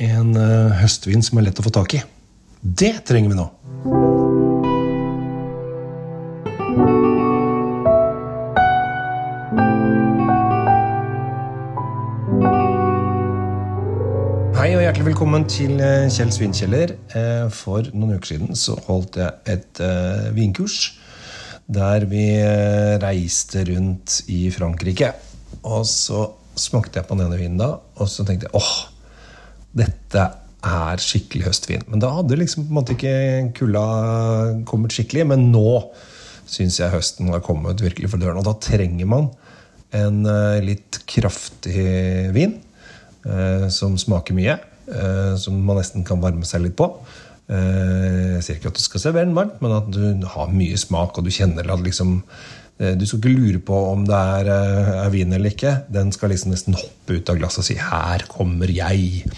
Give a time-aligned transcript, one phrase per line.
[0.00, 2.02] en eh, høstvin som er lett å få tak i.
[2.60, 3.46] Det trenger vi nå.
[14.60, 16.94] Hei og hjertelig velkommen til eh, Kjell Svinkjeller.
[17.16, 19.84] Eh, For noen uker siden så holdt jeg et
[20.36, 20.96] vinkurs
[21.70, 22.24] der vi
[22.98, 25.12] reiste rundt i Frankrike.
[25.62, 26.24] Og så
[26.58, 28.89] smakte jeg på denne vinen da, og så tenkte jeg åh,
[29.76, 30.24] dette
[30.60, 31.84] er skikkelig høstvin.
[31.88, 33.84] Men da hadde liksom på en måte ikke kulda
[34.68, 35.26] kommet skikkelig.
[35.32, 35.80] Men nå
[36.50, 38.40] syns jeg høsten har kommet virkelig for døren.
[38.40, 39.30] Og da trenger man
[39.96, 42.58] en eh, litt kraftig vin
[43.26, 44.58] eh, som smaker mye.
[44.90, 46.92] eh, som man nesten kan varme seg litt på.
[47.50, 51.16] Jeg sier ikke at du skal servere den varmt, men at du har mye smak,
[51.18, 52.20] og du kjenner at liksom
[52.80, 55.72] Du skal ikke lure på om det er, eh, er vin eller ikke.
[55.92, 59.28] Den skal liksom nesten hoppe ut av glasset og si 'her kommer jeg'.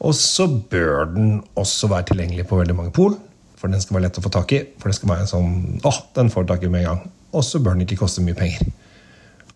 [0.00, 3.18] Og så bør den også være tilgjengelig på veldig mange pol.
[3.56, 4.64] For den skal være lett å få tak i.
[4.78, 7.10] For det skal være en sånn åh, den får tak i med en gang.
[7.34, 8.72] Og så bør den ikke koste mye penger.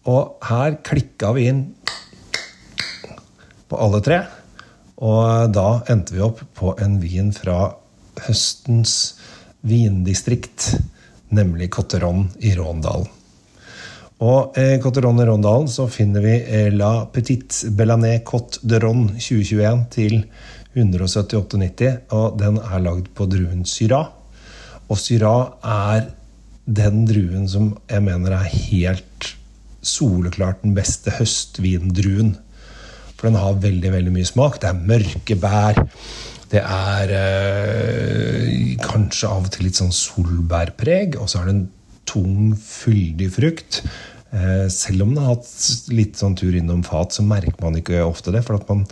[0.06, 1.74] Og her klikka vi inn
[3.68, 4.26] på alle tre.
[4.98, 7.74] Og da endte vi opp på en vin fra
[8.26, 9.14] høstens
[9.62, 10.72] vindistrikt,
[11.34, 13.08] nemlig Cotteron i Råndalen.
[14.18, 19.04] Og i Cotteron i Råndalen så finner vi eh, La Petite Bellanet Cotte de Ron
[19.14, 20.16] 2021 til
[20.74, 22.00] 178,90.
[22.16, 24.10] Og den er lagd på druen Syrah.
[24.88, 26.08] Og Syrah er
[26.68, 29.32] den druen som jeg mener er helt
[29.86, 32.34] soleklart den beste høstvindruen.
[33.14, 34.58] For den har veldig veldig mye smak.
[34.62, 35.78] Det er mørke bær.
[36.48, 37.57] Det er eh,
[38.98, 41.18] kanskje av og til litt sånn solbærpreg.
[41.20, 41.66] Og så er det en
[42.08, 43.82] tung, fyldig frukt.
[44.28, 48.04] Eh, selv om den har hatt litt sånn tur innom fat, så merker man ikke
[48.04, 48.44] ofte det.
[48.46, 48.86] For at man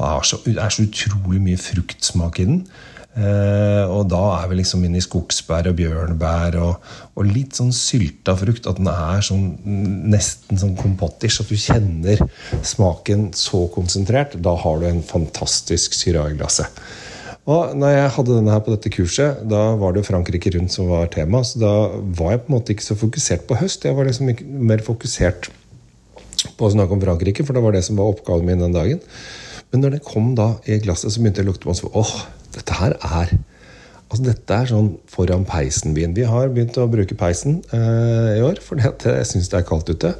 [0.00, 2.64] har så, er så utrolig mye fruktsmak i den.
[3.10, 7.72] Eh, og da er vi liksom inne i skogsbær og bjørnebær og, og litt sånn
[7.74, 8.70] sylta frukt.
[8.70, 9.52] At den er sånn
[10.10, 11.42] nesten sånn kompottish.
[11.42, 12.22] At du kjenner
[12.62, 14.38] smaken så konsentrert.
[14.42, 16.82] Da har du en fantastisk syra i glasset.
[17.50, 20.90] Og når jeg hadde denne her på dette kurset, da var det Frankrike rundt som
[20.92, 21.42] var tema.
[21.46, 21.72] Så da
[22.18, 23.86] var jeg på en måte ikke så fokusert på høst.
[23.88, 24.30] Jeg var liksom
[24.70, 25.50] mer fokusert
[26.56, 29.02] på å snakke om Frankrike, for det var det som var oppgaven min den dagen.
[29.70, 31.90] Men når det kom da i glasset, så begynte jeg å lukte på det.
[32.02, 32.14] Åh,
[32.58, 33.38] dette her er
[34.10, 36.16] Altså, dette er sånn foran peisen-vin.
[36.16, 39.92] Vi har begynt å bruke peisen eh, i år, for jeg syns det er kaldt
[39.92, 40.10] ute.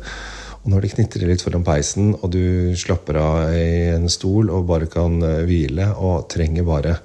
[0.61, 4.69] Og når det knitrer litt foran peisen, og du slapper av i en stol og
[4.69, 6.99] bare kan eh, hvile og trenger bare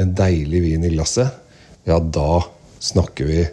[0.00, 1.38] en deilig vin i glasset,
[1.86, 2.40] ja, da
[2.80, 3.44] snakker vi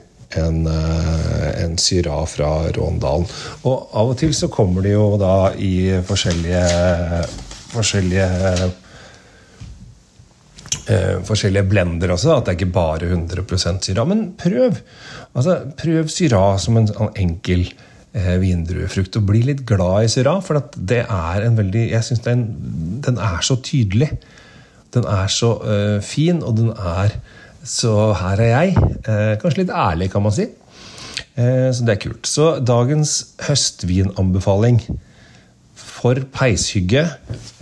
[0.42, 3.28] en, eh, en Syrah fra Råndalen.
[3.70, 6.64] Og av og til så kommer de jo da i forskjellige
[7.68, 8.28] forskjellige
[10.88, 12.38] eh, forskjellige blender også.
[12.38, 14.08] At det er ikke bare 100% syra.
[14.08, 14.80] Men prøv!
[15.38, 17.68] Altså, prøv syra som en sånn enkel
[18.42, 19.20] vindruefrukt.
[19.20, 22.46] Og bli litt glad i syra, for det er en veldig Jeg syns den,
[23.06, 24.12] den er så tydelig.
[24.96, 27.18] Den er så eh, fin, og den er
[27.68, 28.78] så her er jeg.
[29.04, 30.48] Eh, kanskje litt ærlig, kan man si.
[31.36, 32.30] Eh, så det er kult.
[32.30, 33.18] Så dagens
[33.48, 34.82] høstvinanbefaling
[35.98, 37.06] for peishygge.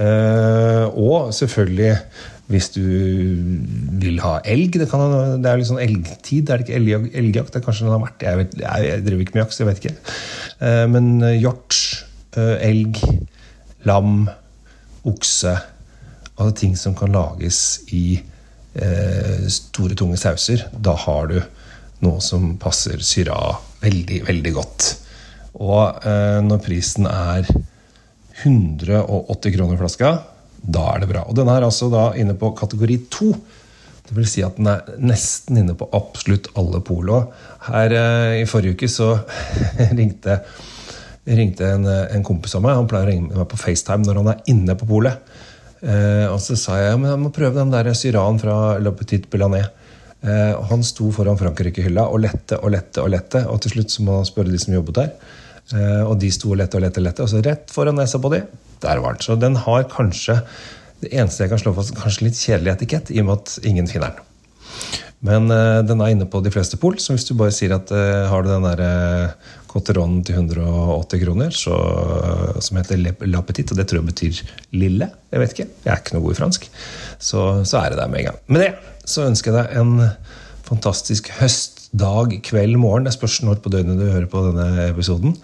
[0.01, 1.97] Eh, og selvfølgelig
[2.45, 2.81] hvis du
[4.01, 4.75] vil ha elg.
[4.77, 6.49] Det, kan, det er litt sånn elgtid.
[6.49, 7.53] Er det ikke elg, elgjakt?
[7.53, 8.25] Det er kanskje den har vært.
[8.27, 9.95] Jeg, vet, jeg, driver ikke med jakt, så jeg vet ikke.
[10.67, 11.07] Eh, men
[11.39, 11.79] hjort,
[12.37, 13.01] eh, elg,
[13.89, 14.27] lam,
[15.05, 15.55] okse
[16.35, 17.57] Altså ting som kan lages
[17.95, 18.17] i
[19.47, 20.65] store, tunge sauser.
[20.83, 21.37] Da har du
[22.03, 23.37] noe som passer syra
[23.79, 24.87] veldig, veldig godt.
[25.63, 26.09] Og
[26.43, 27.47] når prisen er
[28.43, 30.17] 180 kroner flaska,
[30.59, 31.23] da er det bra.
[31.29, 33.29] Og den er altså da inne på kategori 2.
[34.05, 37.23] Det vil si at den er nesten inne på absolutt alle polo.
[37.69, 39.13] Her eh, i forrige uke så
[39.99, 40.39] ringte,
[41.25, 42.77] ringte en, en, kompis av meg.
[42.77, 45.33] Han pleier å ringe meg på FaceTime når han er inne på polet.
[45.85, 49.25] Eh, og så sa jeg men jeg må prøve den der syran fra Le Petit
[49.31, 49.81] Belanet.
[50.25, 53.41] Eh, han sto foran Frankrike-hylla og lette og lette og lette.
[53.51, 55.11] Og til slutt så må han spørre de som jobbet der.
[55.73, 58.29] Eh, og de sto lette og lette, og lette, og så rett foran nesa på
[58.35, 58.43] de,
[58.83, 59.25] der var den.
[59.25, 60.39] Så den har kanskje
[61.01, 63.89] det eneste jeg kan slå fast, kanskje litt kjedelig etikett, i og med at ingen
[63.89, 64.31] finner den.
[65.25, 67.89] Men uh, den er inne på de fleste pol, så hvis du bare sier at
[67.93, 68.81] uh, har du den der
[69.71, 71.77] Cotteronen Cotteron til 180 kroner, så,
[72.63, 74.37] som heter La Petite, og det tror jeg betyr
[74.77, 76.69] lille, jeg vet ikke, jeg er ikke noe god i fransk,
[77.17, 78.37] så, så er det der med en gang.
[78.47, 78.71] Med det
[79.09, 79.97] så ønsker jeg deg en
[80.65, 83.07] fantastisk høstdag, kveld, morgen.
[83.07, 85.37] Det spørs når på døgnet du hører på denne episoden.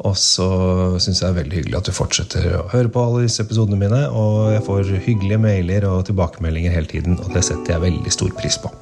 [0.00, 0.46] Og så
[1.02, 3.80] syns jeg det er veldig hyggelig at du fortsetter å høre på alle disse episodene
[3.80, 4.02] mine.
[4.08, 8.32] Og jeg får hyggelige mailer og tilbakemeldinger hele tiden, og det setter jeg veldig stor
[8.38, 8.72] pris på.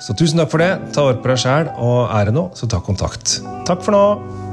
[0.00, 0.72] Så tusen takk for det.
[0.96, 3.40] Ta vare på deg sjæl, og er det noe, så ta kontakt.
[3.68, 4.49] Takk for nå!